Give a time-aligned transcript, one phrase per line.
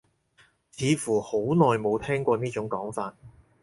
[0.71, 3.15] 似乎好耐冇聽過呢種講法